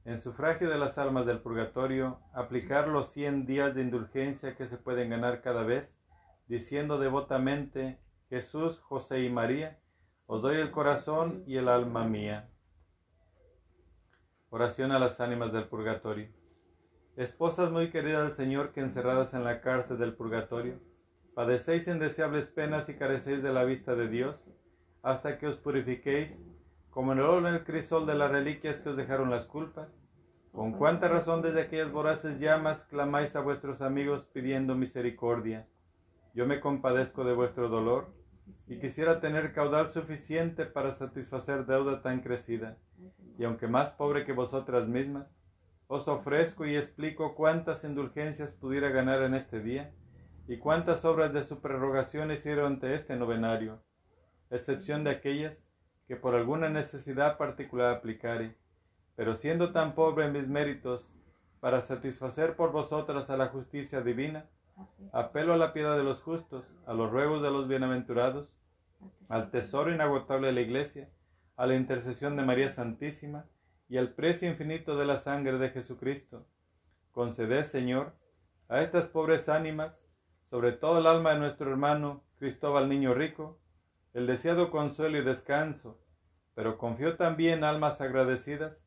[0.05, 4.77] En sufragio de las almas del purgatorio, aplicar los 100 días de indulgencia que se
[4.77, 5.95] pueden ganar cada vez,
[6.47, 7.99] diciendo devotamente,
[8.29, 9.81] Jesús, José y María,
[10.27, 12.51] os doy el corazón y el alma mía.
[14.51, 16.29] Oración a las ánimas del purgatorio.
[17.17, 20.81] Esposas muy queridas del Señor que encerradas en la cárcel del purgatorio,
[21.35, 24.47] padecéis indeseables penas y carecéis de la vista de Dios,
[25.03, 26.43] hasta que os purifiquéis,
[26.95, 30.01] como en el oro en el crisol de las reliquias que os dejaron las culpas.
[30.53, 35.67] Con cuánta razón desde aquellas voraces llamas clamáis a vuestros amigos pidiendo misericordia.
[36.35, 38.15] Yo me compadezco de vuestro dolor
[38.69, 42.79] y quisiera tener caudal suficiente para satisfacer deuda tan crecida.
[43.39, 45.27] Y aunque más pobre que vosotras mismas,
[45.89, 49.93] os ofrezco y explico cuántas indulgencias pudiera ganar en este día
[50.47, 53.83] y cuántas obras de su prerrogación hicieron ante este novenario,
[54.49, 55.64] excepción de aquellas
[56.07, 58.57] que por alguna necesidad particular aplicare.
[59.17, 61.11] Pero siendo tan pobre en mis méritos,
[61.61, 64.45] para satisfacer por vosotras a la justicia divina,
[65.13, 68.55] apelo a la piedad de los justos, a los ruegos de los bienaventurados,
[69.29, 71.09] al tesoro inagotable de la Iglesia,
[71.57, 73.47] a la intercesión de María Santísima
[73.89, 76.47] y al precio infinito de la sangre de Jesucristo,
[77.13, 78.13] Conceded, Señor,
[78.69, 80.03] a estas pobres ánimas,
[80.51, 83.59] sobre todo el alma de nuestro hermano Cristóbal Niño Rico,
[84.15, 86.01] el deseado consuelo y descanso,
[86.55, 88.81] pero confío también almas agradecidas,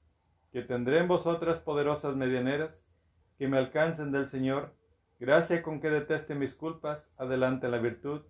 [0.52, 2.82] que tendré en vosotras poderosas medianeras,
[3.38, 4.74] que me alcancen del Señor,
[5.20, 8.22] gracia con que deteste mis culpas, adelante la virtud,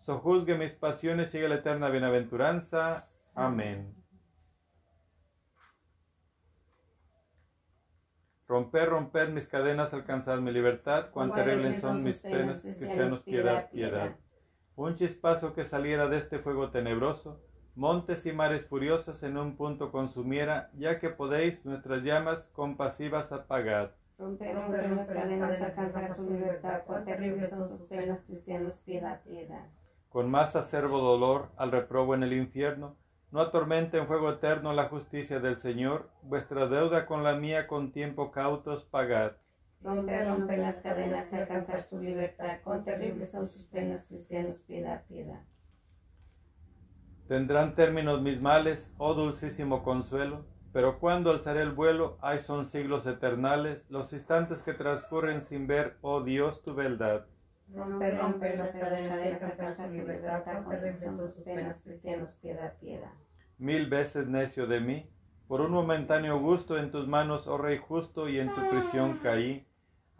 [0.00, 3.08] sojuzgue mis pasiones, sigue la eterna bienaventuranza.
[3.34, 3.94] Amén.
[8.46, 14.14] Romper, romper mis cadenas, alcanzad mi libertad, cuán terribles son mis penas, cristianos, piedad, piedad.
[14.74, 17.38] Un chispazo que saliera de este fuego tenebroso,
[17.74, 23.94] montes y mares furiosos en un punto consumiera, ya que podéis nuestras llamas compasivas apagar.
[24.18, 29.66] Romper, romper las cadenas, alcanzar su libertad, cuán terribles son sus penas, cristianos, piedad, piedad.
[30.08, 32.96] Con más acervo dolor al reprobo en el infierno,
[33.30, 37.92] no atormente en fuego eterno la justicia del Señor, vuestra deuda con la mía con
[37.92, 39.32] tiempo cautos pagad.
[39.82, 45.04] Romper, romper las cadenas y alcanzar su libertad, cuán terribles son sus penas, cristianos, piedad,
[45.08, 45.42] piedad.
[47.26, 53.06] Tendrán términos mis males, oh dulcísimo consuelo, pero cuando alzaré el vuelo, ay son siglos
[53.06, 57.26] eternales, los instantes que transcurren sin ver, oh Dios, tu beldad.
[57.74, 62.78] Romper, romper las cadenas y alcanzar su libertad, cuán terribles son sus penas, cristianos, piedad,
[62.78, 63.12] piedad.
[63.58, 65.10] Mil veces necio de mí,
[65.48, 69.66] por un momentáneo gusto en tus manos, oh Rey justo, y en tu prisión caí.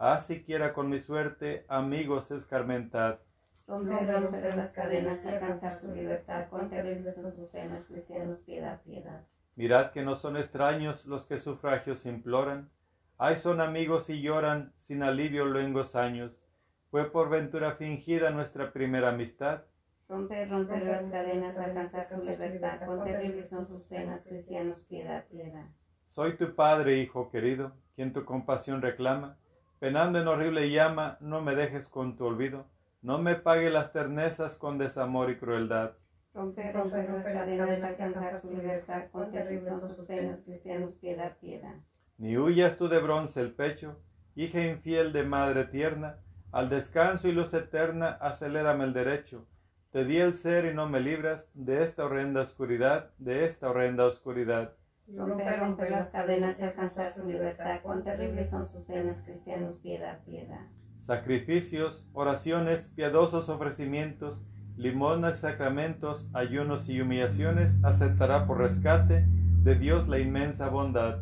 [0.05, 3.19] Haz siquiera con mi suerte, amigos, escarmentad.
[3.65, 8.81] Romper, romper las cadenas y alcanzar su libertad, cuán terribles son sus penas, cristianos, piedad,
[8.81, 9.25] piedad.
[9.55, 12.69] Mirad que no son extraños los que sufragios imploran.
[13.17, 16.43] Ay, son amigos y lloran sin alivio luengos años.
[16.91, 19.63] Fue por ventura fingida nuestra primera amistad.
[20.09, 25.69] Romper, romper las cadenas, alcanzar su libertad, cuán terribles son sus penas, cristianos, piedad, piedad.
[26.09, 29.37] Soy tu Padre, Hijo querido, quien tu compasión reclama.
[29.83, 32.67] Penando en horrible llama, no me dejes con tu olvido.
[33.01, 35.91] No me pague las ternezas con desamor y crueldad.
[36.33, 41.75] Romper, romper las cadenas, alcanzar su libertad, cuán terribles son sus penas, cristianos, piedad, piedad.
[42.17, 43.99] Ni huyas tú de bronce el pecho,
[44.35, 46.15] hija infiel de madre tierna,
[46.53, 49.45] al descanso y luz eterna, acelérame el derecho.
[49.91, 54.05] Te di el ser y no me libras de esta horrenda oscuridad, de esta horrenda
[54.05, 54.77] oscuridad.
[55.07, 60.23] Romper, romper las cadenas y alcanzar su libertad, cuán terribles son sus penas, cristianos, piedad,
[60.23, 60.67] piedad.
[61.01, 70.07] Sacrificios, oraciones, piadosos ofrecimientos, limosnas y sacramentos, ayunos y humillaciones, aceptará por rescate de Dios
[70.07, 71.21] la inmensa bondad.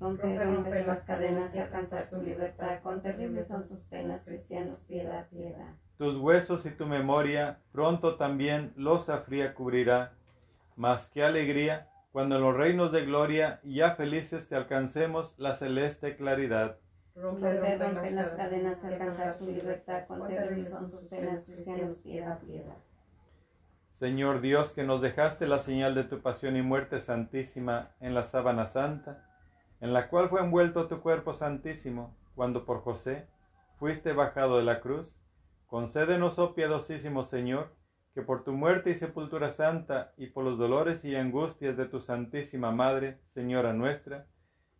[0.00, 5.28] Romper, romper las cadenas y alcanzar su libertad, cuán terribles son sus penas, cristianos, piedad,
[5.28, 5.74] piedad.
[5.98, 10.14] Tus huesos y tu memoria pronto también losa fría cubrirá.
[10.74, 16.16] Mas qué alegría cuando en los reinos de gloria ya felices te alcancemos la celeste
[16.16, 16.78] claridad.
[17.14, 22.76] Romper, romper las cadenas alcanzar su libertad, cuán terribles son sus penas, cristianos, piedad, piedad.
[23.92, 28.24] Señor Dios, que nos dejaste la señal de tu pasión y muerte santísima en la
[28.24, 29.26] sábana santa,
[29.80, 33.28] en la cual fue envuelto tu cuerpo santísimo, cuando por José
[33.78, 35.18] fuiste bajado de la cruz,
[35.66, 37.74] concédenos, oh piadosísimo Señor,
[38.20, 42.02] que por tu muerte y sepultura santa y por los dolores y angustias de tu
[42.02, 44.26] Santísima Madre, Señora nuestra,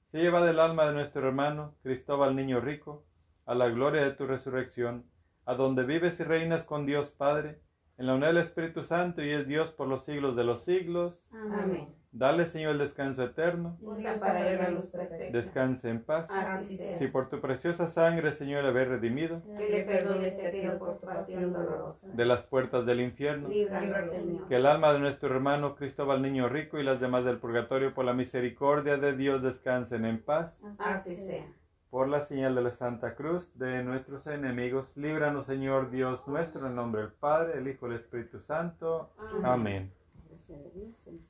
[0.09, 3.07] se lleva del alma de nuestro hermano Cristóbal Niño Rico
[3.47, 5.07] a la gloria de tu resurrección,
[5.47, 7.63] a donde vives y reinas con Dios Padre,
[7.97, 11.33] en la unidad del Espíritu Santo y es Dios por los siglos de los siglos.
[11.33, 12.00] Amén.
[12.13, 13.77] Dale, Señor, el descanso eterno.
[13.81, 15.31] Busca para él la luz perfecta.
[15.31, 16.29] Descanse en paz.
[16.29, 16.97] Así sea.
[16.99, 20.99] Si por tu preciosa sangre, Señor, le habéis redimido Que le perdones, te pido por
[20.99, 22.09] tu pasión dolorosa.
[22.13, 24.49] de las puertas del infierno, Líbranos, Señor.
[24.49, 28.05] que el alma de nuestro hermano Cristóbal Niño Rico y las demás del purgatorio, por
[28.05, 30.59] la misericordia de Dios, descansen en paz.
[30.79, 31.47] Así sea.
[31.91, 36.75] Por la señal de la Santa Cruz de nuestros enemigos, líbranos, Señor Dios nuestro, en
[36.75, 39.11] nombre del Padre, el Hijo y el Espíritu Santo.
[39.45, 39.93] Amén.
[40.29, 41.11] Gracias a Dios.